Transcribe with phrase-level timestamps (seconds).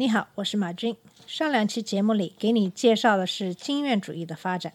[0.00, 0.96] 你好，我是马军。
[1.26, 4.72] 上两期节目里给你介绍的是经验主义的发展。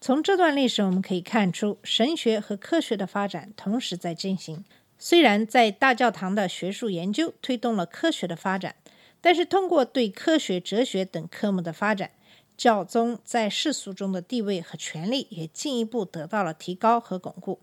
[0.00, 4.64] 从这段历史我们可以看出，神学和科学的发展同时在进行。
[4.98, 8.76] 虽然在大教堂的学术研究推动了科学的发展，
[9.20, 12.12] 但是通过对科学、哲学等科目的发展，
[12.56, 17.60] 教宗在世俗中的地位和权力也进一步得到了提高和巩固。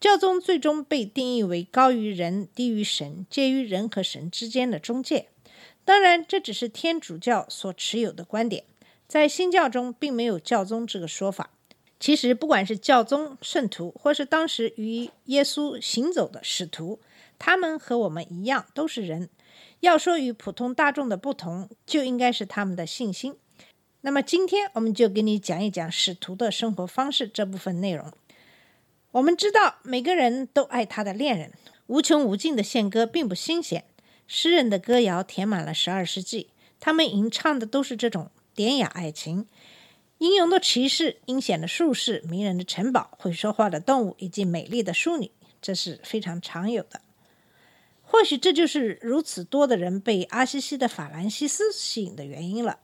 [0.00, 5.26] 教宗最终被定义为高于人、低于神、介于人和神之间的中介。
[5.90, 8.62] 当然，这只是天主教所持有的观点，
[9.08, 11.50] 在新教中并没有教宗这个说法。
[11.98, 17.00] 其实，不管是教宗、圣徒，或是当时与耶稣行走的使徒，
[17.40, 19.28] 他们和我们一样都是人。
[19.80, 23.34] 要说与普通大众的不同，就应该是他们的信心。
[24.02, 28.12] 那么，今天我们就给你讲一讲使徒的生活方式这部分内容。
[29.10, 31.52] 我们知道，每个人都爱他的恋人，
[31.88, 33.84] 无穷无尽的献歌并不新鲜。
[34.32, 39.48] 诗人的歌谣填满了十二世纪，他们吟唱的都是这种典雅爱情。
[40.18, 47.00] 英勇的骑士、阴险的术士、迷人的城堡、会说话的动物以及美丽的淑女，这是非常常有的。
[48.02, 52.78] 或许这就是如此多的人被阿西西的法兰西斯吸引的原因了。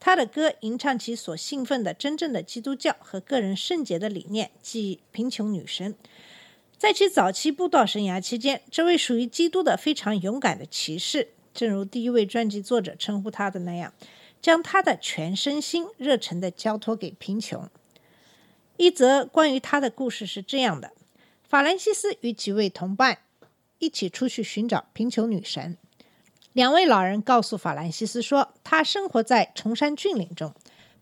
[0.00, 5.94] 他的歌吟唱其所兴奋的真正的基督教和个人圣洁的理念，即贫穷女神。
[6.78, 13.92] 在其早期布道生涯期间，这位属于基督的非常勇敢的骑士，正如第一位传记作者称呼他的那样，
[14.40, 17.68] 将他的全身心热忱地交托给贫穷。
[18.76, 20.92] 一则关于他的故事是这样的：
[21.42, 23.18] 法兰西斯与几位同伴
[23.80, 25.76] 一起出去寻找贫穷女神。
[26.52, 30.54] 两位老人告诉法兰西斯说，他生活在崇山峻岭中。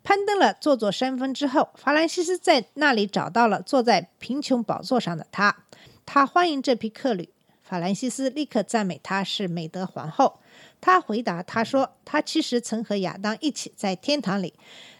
[0.07, 5.65] 攀登了座座山峰之后，法兰西斯在那里找到了坐在贫穷宝座上的他。
[6.07, 7.29] 他欢迎这批客旅。
[7.65, 10.39] 法兰西斯立刻赞美她是美德皇后。
[10.81, 14.55] 他回答他说：“他其实曾和亚当一起在天堂里，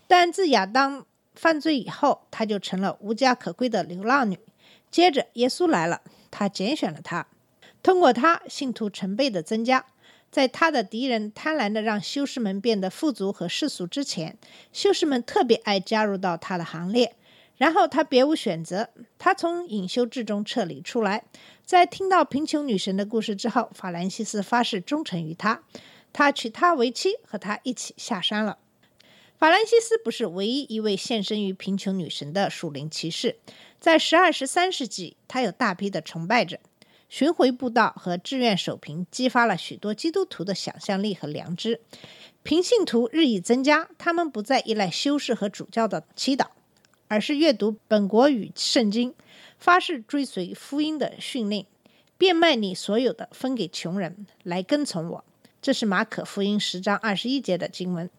[0.09, 1.07] 但自亚当
[1.37, 4.37] 犯罪以后，他就成了无家可归的流浪女。
[4.91, 6.01] 接着耶稣来了，
[6.33, 7.29] 他拣选了他，
[7.81, 9.85] 通过他，信徒成倍的增加。”
[10.37, 14.37] 在他的敌人贪婪的让修士们变得富足和世俗之前，
[14.71, 17.17] 修士们特别爱加入到他的行列。
[17.57, 21.25] 然后他别无选择，他从隐修制中撤离出来。
[21.65, 25.63] 在听到贫穷女神的故事之后，法兰西斯发誓忠诚于她，
[26.13, 28.59] 他娶她为妻，和她一起下山了。
[29.39, 33.39] 法兰西斯不是唯一一位献身于贫穷女神的属灵骑士，
[33.81, 36.59] 在十二、十三世纪，他有大批的崇拜者。
[37.09, 41.81] 巡回布道和志愿守贫激发了许多基督徒的想象力和良知，
[42.43, 43.89] 平信徒日益增加。
[43.97, 46.47] 他们不再依赖修士和主教的祈祷，
[47.09, 49.15] 而是阅读本国语圣经，
[49.59, 51.65] 发誓追随福音的训令，
[52.19, 55.25] 变卖你所有的分给穷人，来跟从我。
[55.63, 58.11] 这是马可福音十章二十一节的经文。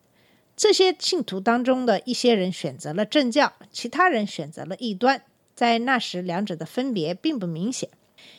[0.55, 5.23] 这些信徒当中的一些人选择了正教，其他人选择了异端。
[5.53, 7.89] 在那时，两者的分别并不明显。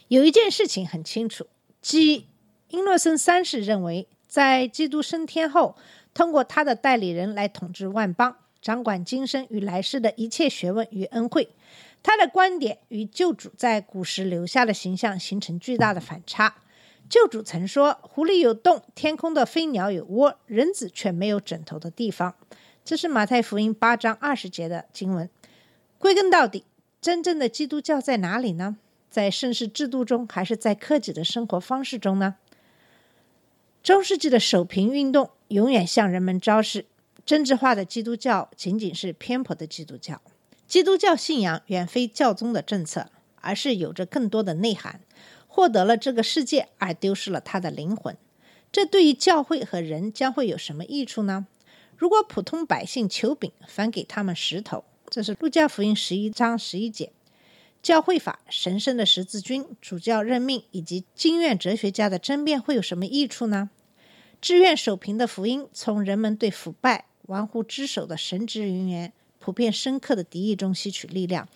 [0.09, 1.47] 有一件事情很清楚，
[1.81, 2.27] 即
[2.69, 5.77] 英诺森三世认为，在基督升天后，
[6.13, 11.49] 通过他的代理人来统治万邦，掌管今生与来世的一切学问与恩惠。
[12.03, 16.57] 他的观点与旧主在古时留下的形象形成巨大的反差。
[17.09, 22.35] 旧主曾说：“狐狸有洞，天空的飞鸟有窝，人子却没有枕头的地方。”
[22.85, 25.29] 这是马太福音八章二十节的经文。
[25.99, 26.65] 归根到底，
[27.01, 28.77] 真正的基督教在哪里呢？
[29.11, 32.37] 在盛世制度中，还是在克己的生活方式中呢？
[33.83, 36.85] 中世纪的守贫运动永远向人们昭示，
[37.25, 40.21] 政治化的基督教仅仅是偏颇的基督教。
[40.67, 43.11] 基督教信仰远非教宗的政策，
[43.41, 45.01] 而是有着更多的内涵。
[45.47, 48.17] 获得了这个世界，而丢失了他的灵魂，
[48.71, 51.47] 这对于教会和人将会有什么益处呢？
[51.97, 57.11] 如果普通百姓求饼，反给他们石头，这是路加福音十一章十一节。
[57.83, 63.71] 教会法、神圣的十字军、主教任命以及经院哲学家的争辩会有什么益处呢？
[64.41, 71.49] 志愿守贫的福音从人们对腐败、玩忽职守的神职人员普遍深刻的敌意中吸取力量。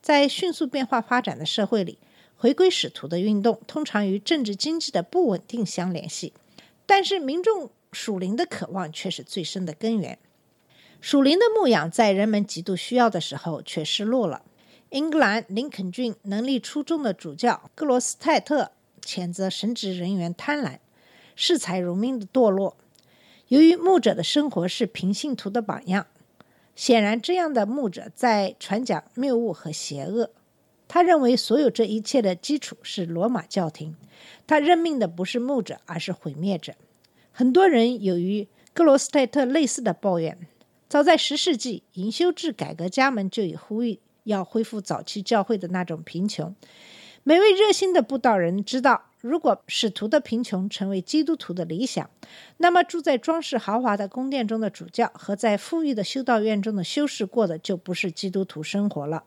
[0.00, 1.98] 在迅速变化发展的社会里，
[2.36, 6.32] 回归使徒的运动通常与政治经济的不稳定相联系，
[6.84, 10.18] 但是民众属灵的渴望却是最深的根源。
[11.00, 14.42] 属灵的牧养在人们极度需要的时候却失落了。
[14.96, 18.70] 英格兰林肯郡能力出众的主教格罗斯泰特
[19.02, 20.78] 谴责神职人员贪婪、
[21.34, 22.78] 视财如命的堕落。
[23.48, 26.06] 由于牧者的生活是平信徒的榜样，
[26.74, 30.30] 显然这样的牧者在传讲谬误和邪恶。
[30.88, 33.94] 他认为所有这一切的基础是罗马教廷。
[34.46, 36.72] 他任命的不是牧者，而是毁灭者。
[37.30, 40.38] 很多人有与格罗斯泰特类似的抱怨。
[40.88, 46.54] 早在十世纪，隐修制改革家们就已呼吁要恢复早期教会的那种贫穷。
[47.24, 52.08] 每位热心的布道人知道，如果使徒的贫穷成为基督徒的理想，
[52.58, 59.24] 那么住在装饰豪华的宫殿中的主教和在富裕的修道院中的修士过的就不是基督徒生活了。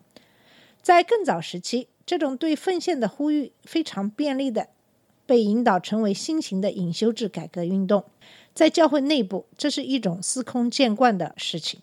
[0.82, 4.70] 在更早时期，这种对奉献的呼吁非常便利的
[5.26, 8.06] 被引导成为新型的隐修制改革运动。
[8.54, 11.82] 在教会内部，这是一种司空见惯的事情。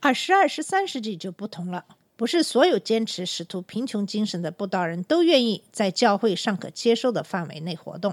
[0.00, 1.84] 而十二、十三世纪就不同了，
[2.18, 8.12] 不是所有坚持使徒贫穷精神的布道人都愿意在教会尚可接受的范围内活动。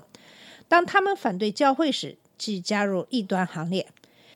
[0.67, 3.87] 当他们反对教会时，即加入异端行列。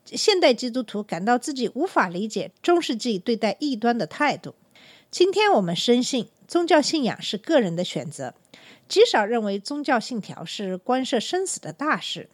[0.06, 4.56] 现代基督徒感到自己无法理解中世纪对待异端的态度。
[5.08, 8.34] 今天我们深信，宗教信仰是个人的选择，
[8.88, 12.28] 极少认为宗教信条是关涉生死的大事。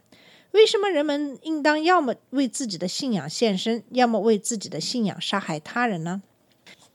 [0.53, 6.23] 为什么人们应当要么为自己的信仰献身，要么为自己的信仰杀害他人呢？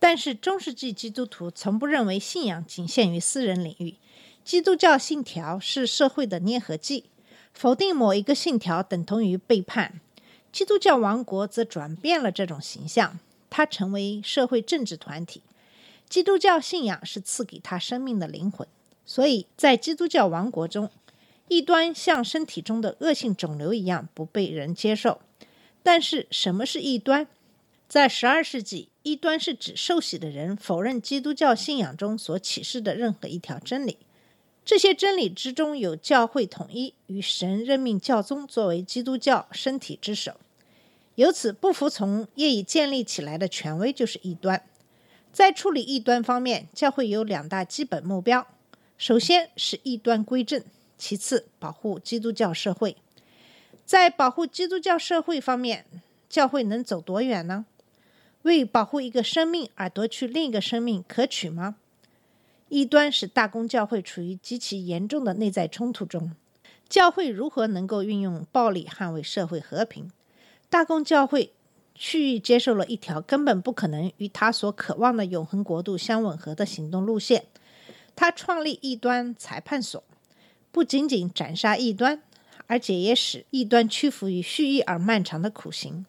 [0.01, 3.97] 但是中世纪基督徒从不认为信仰仅限于私人领域。
[4.43, 7.05] 基督教信条是社会的粘合剂，
[7.53, 10.01] 否定某一个信条等同于背叛。
[10.51, 13.19] 基督教王国则转变了这种形象，
[13.51, 15.43] 它成为社会政治团体。
[16.09, 18.67] 基督教信仰是赐给他生命的灵魂，
[19.05, 20.89] 所以在基督教王国中。
[21.47, 25.21] 异端像身体中的恶性肿瘤一样不被人接受，
[25.83, 27.27] 但是什么是异端？
[27.91, 33.97] 在十二世纪，异端是指受洗的人否认基督教信仰中所启示的任何一条真理。
[34.63, 40.37] 这些真理之中有教会统一与神任命教宗作为基督教身体之首，
[41.15, 44.63] 由此不服从业已建立起来的权威就是异端。
[45.33, 48.47] 在处理异端方面，教会有两大基本目标：
[48.97, 50.63] 首先是异端归正。
[50.97, 52.95] 其次，保护基督教社会。
[53.85, 55.85] 在保护基督教社会方面，
[56.29, 57.65] 教会能走多远呢？
[58.43, 61.75] 为保护一个生命而夺去另一个生命，可取吗？
[62.69, 66.31] 异端使大公教会处于极其严重的内在冲突中。
[66.87, 70.11] 教会如何能够运用暴力捍卫社会和平？
[70.69, 71.53] 大公教会
[71.95, 77.45] 蓄意接受了一条根本不可能与他所渴望的永恒国度相吻合的行动路线。
[78.15, 80.03] 他创立异端裁判所。
[80.71, 82.21] 不仅仅斩杀异端，
[82.67, 86.05] 而且也使异端屈服于蓄意而漫长的苦行。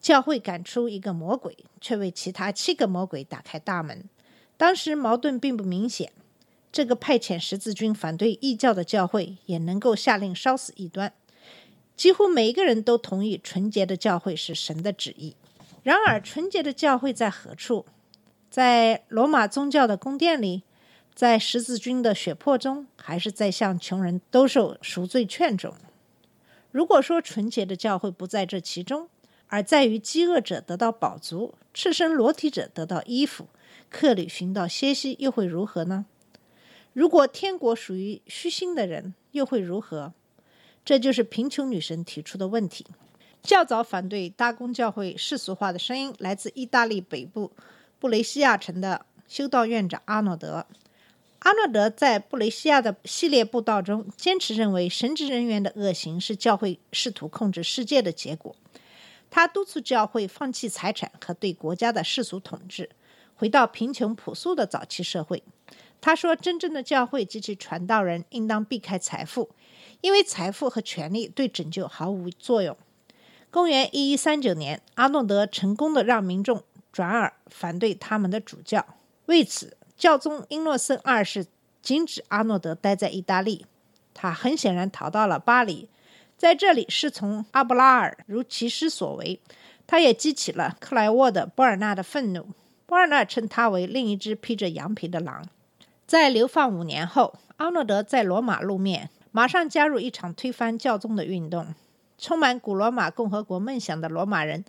[0.00, 4.04] 教会赶出一个魔鬼，却为其他七个魔鬼打开大门。
[4.56, 6.12] 当时矛盾并不明显。
[6.70, 11.12] 这个派遣十字军反对异教的教会，也能够下令烧死异端。
[11.96, 15.34] 几乎每一个人都同意纯洁的教会是神的旨意。
[15.82, 17.86] 然而，纯洁的教会在何处？
[18.50, 20.62] 在罗马宗教的宫殿里？
[21.14, 25.74] 在十字军的血泊中，还是在向穷人兜售赎罪券中？
[26.70, 29.08] 如果说纯洁的教会不在这其中，
[29.48, 33.48] 而在于饥饿者得到饱足，赤身裸体者得到衣服，
[33.90, 36.06] 客旅寻到歇息，又会如何呢？
[36.92, 40.12] 如果天国属于虚心的人，又会如何？
[40.84, 42.86] 这就是贫穷女神提出的问题。
[43.42, 47.52] 较早反对大公教会世俗化的声音，来自意大利北部
[47.98, 50.66] 布雷西亚城的修道院长阿诺德。
[51.40, 58.56] 阿诺德在布雷西亚的系列布道中，坚持认为神职人员的恶行是教会试图控制世界的结果。
[59.30, 62.90] 他督促教会放弃财产和对国家的世俗统治，
[63.34, 65.42] 回到贫穷朴素的早期社会。
[66.00, 69.50] 他说：“真正的教会及其传道人应当避开财富，
[70.00, 72.76] 因为财富和权力对拯救毫无作用。”
[73.50, 78.84] 公元一一三九年，阿诺德成功的让民众转而反对他们的主教，
[79.26, 79.76] 为此。
[79.96, 81.44] 教宗英诺森二世
[81.82, 83.66] 禁止阿诺德待在意大利，
[84.14, 85.88] 他很显然逃到了巴黎，
[86.38, 89.38] 在这里侍从阿布拉尔如其师所为。
[89.86, 92.48] 他也激起了克莱沃的波尔纳的愤怒。
[92.86, 95.48] 波尔纳称他为另一只披着羊皮的狼。
[96.06, 101.74] 在流放五年后，阿诺德在罗马露面，马上加入一场推翻教宗的运动。
[102.18, 104.64] 充满古罗马共和国梦想的罗马人。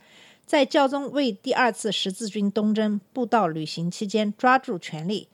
[0.45, 5.27] 在教宗为第二次十字军东征布道旅行期间抓住权力，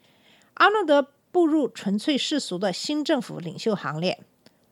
[0.55, 4.19] 阿诺德步入纯粹世俗的新政府领袖行列。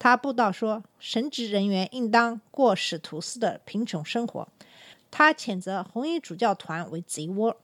[0.03, 4.45] 他布道说，神职人员应当过使徒似的贫穷生活。
[5.09, 7.55] 他谴责红衣主教团为贼窝。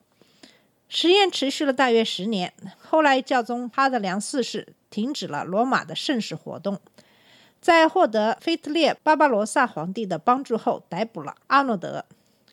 [0.88, 6.80] 实验持续了大约十年，后来教宗哈德良四世停止了罗马的盛世活动。
[7.60, 12.06] 在获得腓特烈巴巴罗萨皇帝的帮助后，逮捕了阿诺德。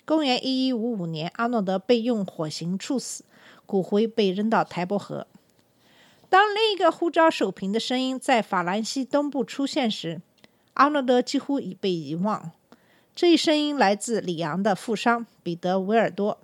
[0.04, 3.24] 公元一一五五年，阿诺德被用火刑处死，
[3.64, 5.28] 骨灰被扔到台伯河。
[6.28, 10.20] 当另一个呼召守平的声音在法兰西东部出现时，
[10.74, 12.50] 阿诺德几乎已被遗忘。
[13.14, 16.38] 这一声音来自里昂的富商彼得·维尔多。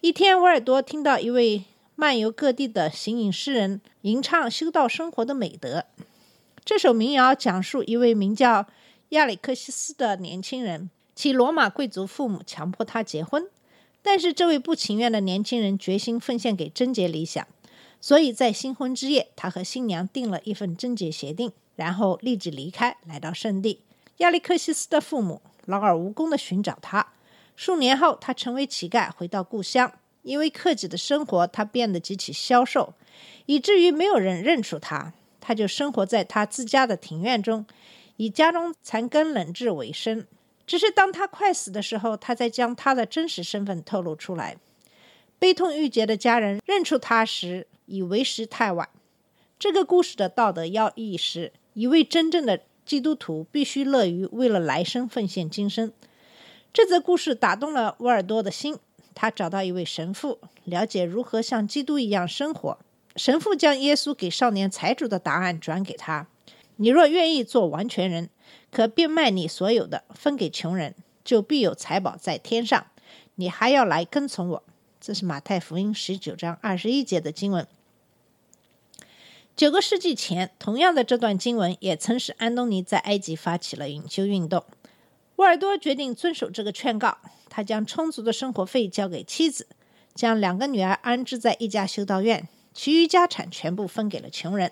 [0.00, 5.84] 一天，维尔多听到一位漫游各地的行影诗人吟唱修道生活的美德。
[6.64, 8.66] 这首民谣讲述一位名叫
[9.10, 13.46] 亚里克西斯的年轻人，其罗马贵族父母强迫他结婚，
[14.00, 17.46] 但是这位不情愿的年轻人决心奉献给贞洁理想。
[18.02, 23.80] 所以在新婚之夜，他和新娘订了一份贞洁协定，然后立即离开，来到圣地。
[24.16, 27.12] 亚历克西斯的父母劳而无功地寻找他。
[27.54, 29.92] 数年后，他成为乞丐，回到故乡。
[30.22, 32.94] 因为克己的生活，他变得极其消瘦，
[33.46, 35.12] 以至于没有人认出他。
[35.40, 37.64] 他就生活在他自家的庭院中，
[38.16, 40.26] 以家中残羹冷炙为生。
[40.66, 44.56] 只是当他快死的时候，他才将他的真实身份透露出来。
[45.42, 48.88] 悲痛欲绝的家人认出他时，已为时太晚。
[49.58, 55.92] 这个故事的道德要义是：一位真正的基督徒必须乐于为了来生奉献今生。
[56.72, 58.76] 这则故事打动了沃尔多的心，
[59.16, 62.78] 他找到一位神父，了解如何像基督一样生活。
[63.16, 66.28] 神父将耶稣给少年财主的答案转给他
[66.78, 68.30] ：“你若愿意做完全人，
[68.70, 70.94] 可变卖你所有的，分给穷人，
[71.24, 72.86] 就必有财宝在天上。
[73.34, 74.62] 你还要来跟从我。”
[75.04, 77.66] 这是马太福音十九章二十一节的经文。
[79.56, 84.64] 九个世纪前，同样的这段经文也曾使安东尼在埃及发起了隐修运动。
[85.36, 87.18] 沃尔多决定遵守这个劝告，
[87.50, 89.66] 他将充足的生活费交给妻子，
[90.14, 94.70] 将两个女儿安置在一家修道院，其余家产全部分给了穷人。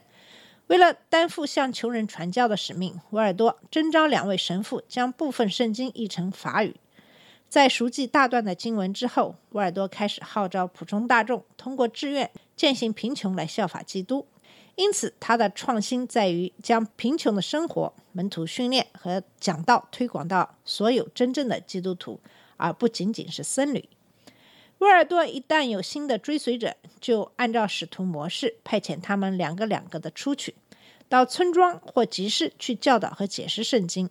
[0.68, 6.76] 为了担负向穷人传教的使命，沃尔多征召两位神父，将部分圣经译成法语。
[7.50, 14.24] 在熟记大段的经文之后，沃尔多开始号召普通大众通过志愿践行贫穷来效法基督。
[14.76, 22.20] 因此，他的创新在于将贫穷的生活、门徒训练和讲道推广到所有真正的基督徒，
[22.56, 23.88] 而不仅仅是僧侣。
[24.78, 30.54] 威尔多一旦有新的追随者，就按照使徒模式派遣他们两个两个的出去，
[31.08, 34.08] 到村庄或集市去教导和解释圣经。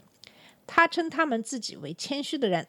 [0.67, 2.67] 他称他们自己为谦虚的人。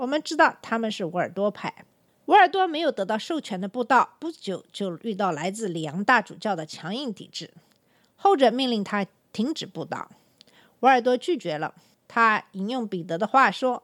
[0.00, 1.84] 我们知道他们是维尔多派。
[2.24, 7.50] 维尔多没有得到授权的布道，不久就遇到来自里昂大主教的强硬抵制。
[8.16, 10.10] 后者命令他停止布道，
[10.80, 11.74] 维尔多拒绝了。
[12.08, 13.82] 他引用彼得的话说：“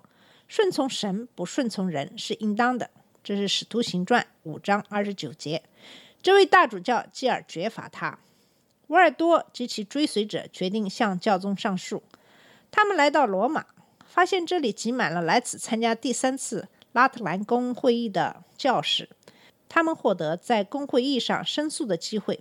[0.49, 2.91] 顺从神，不顺从人是应当的。”
[3.23, 5.63] 这是《使徒行传》五章二十九节。
[6.23, 8.19] 这位大主教继而绝罚他。
[8.87, 12.03] 维尔多及其追随者决定向教宗上诉。
[12.71, 13.67] 他们来到罗马，
[14.17, 16.69] 发现这里挤满了来此参加第三次。
[16.93, 19.11] 拉特兰公会议的教士，
[19.69, 22.41] 他们获得在公会议上申诉的机会，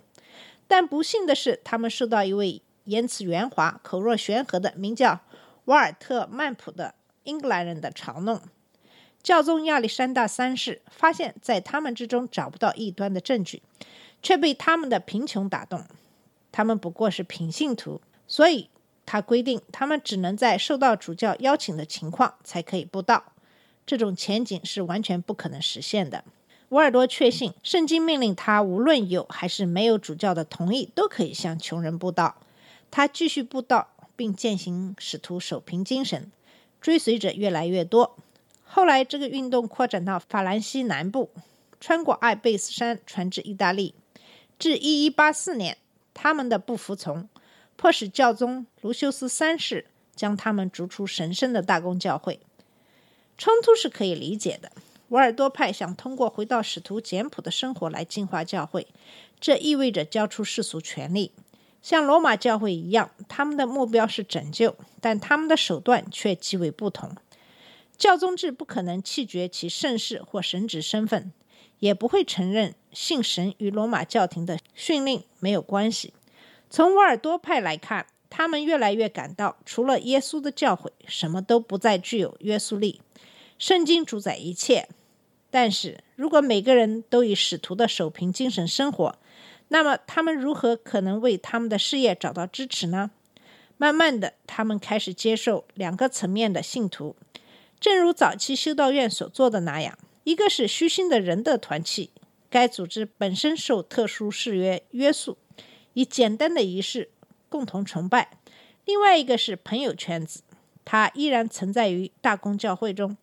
[0.70, 5.20] 但不幸的是，他们受到一位言辞圆滑、口若悬河的名叫
[5.66, 8.42] 瓦尔特·曼普的英格兰人的嘲弄。
[9.22, 13.62] 教宗亚历山大三世发现，在他们之中找不到异端的证据，
[14.24, 15.84] 却被他们的贫穷打动。
[16.54, 18.70] 他们不过是平信徒，所以
[19.06, 23.24] 他规定他们只能在受到主教邀请的情况才可以布道。
[23.86, 26.24] 这种前景是完全不可能实现的。
[26.70, 32.38] 沃尔多确信，圣经命令他无论有还是没有主教的同意，都可以向穷人布道。
[32.90, 36.32] 他继续布道，并践行使徒守贫精神，
[36.82, 38.18] 追随者越来越多。
[38.64, 41.30] 后来，这个运动扩展到法兰西南部，
[41.80, 43.94] 穿过艾贝斯山，传至意大利。
[44.58, 45.78] 至一一八四年，
[46.16, 47.30] 他们的不服从
[47.78, 52.40] 迫使教宗卢修斯三世将他们逐出神圣的大公教会。
[53.38, 54.72] 冲突是可以理解的。
[55.10, 58.88] 瓦尔多派想通过回到使徒简朴的生活来净化教会，
[59.40, 61.32] 这意味着交出世俗权利，
[61.80, 63.12] 像罗马教会一样。
[63.28, 67.16] 他们的目标是拯救，但他们的手段却极为不同。
[67.96, 71.32] 教宗制不可能弃绝其圣事或神职身份，
[71.78, 76.15] 也不会承认信神与罗马教廷的训令没有关系。
[76.76, 83.00] 从瓦尔多派来看，他们越来越感到，除了耶稣的教诲，什么都不再具有约束力。
[83.58, 84.90] 圣经主宰一切，
[85.50, 89.18] 但是如果每个人都以使徒的守平精神生活，
[89.70, 93.12] 那么他们如何可能为他们的事业找到支持呢？
[93.78, 97.16] 慢慢的，他们开始接受两个层面的信徒：
[97.80, 102.12] 正如早期修道院所做的那样，一个是虚心的人的团契，
[102.50, 105.38] 该组织本身受特殊誓约约束，
[105.96, 107.10] 以简单的仪式
[107.50, 108.28] 共同崇拜；
[108.84, 110.44] 另外一个是朋友圈子，
[110.84, 113.16] 它依然存在于大公教会中，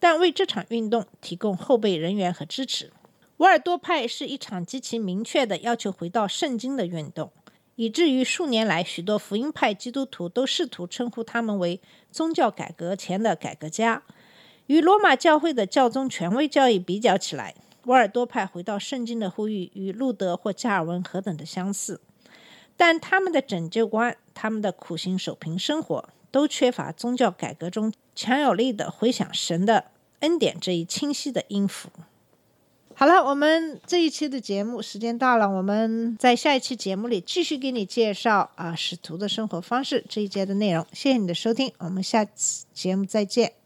[0.00, 2.92] 但为这场运动提供后备人员和支持。
[3.36, 7.30] 瓦尔多派是一场极其明确的要求回到圣经的运动。
[7.76, 11.78] 以至于数年来，许多福音派基督徒都试图称呼他们为
[12.10, 14.02] 宗教改革前的改革家。
[14.66, 17.54] 与罗马教会的教宗权威教义比较起来，
[17.84, 22.00] 瓦尔多派回到圣经的呼吁与路德或加尔文何等的相似，
[22.76, 29.86] 但他们的拯救观、他们的苦行守平生活，都缺乏宗教改革中强有力的回响神的
[30.20, 31.88] 恩典这一清晰的音符。
[32.94, 40.86] 好了，我们这一期的节目时间到了，我们在下一期节目里继续给你介绍啊使徒的生活方式这一节的内容。
[40.94, 43.65] 谢谢你的收听，我们下次节目再见。